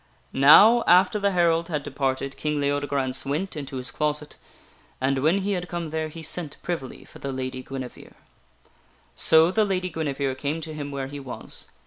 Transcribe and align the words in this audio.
Now 0.33 0.83
after 0.87 1.19
the 1.19 1.29
herald 1.29 1.67
had 1.69 1.83
departed, 1.83 2.35
King 2.35 2.59
Leodegrance 2.59 3.23
went 3.23 3.55
into 3.55 3.77
his 3.77 3.91
closet, 3.91 4.35
and 4.99 5.19
when 5.19 5.41
he 5.41 5.51
had 5.51 5.69
come 5.69 5.91
there 5.91 6.07
he 6.07 6.23
sent, 6.23 6.57
privily, 6.63 7.05
for 7.05 7.19
the 7.19 7.31
Lady 7.31 7.61
Guine 7.63 7.87
vere. 7.87 8.15
So 9.13 9.51
the 9.51 9.63
Lady 9.63 9.91
Guinevere 9.91 10.33
came 10.33 10.59
to 10.61 10.73
him 10.73 10.89
where 10.89 11.05
he 11.05 11.19
was. 11.19 11.67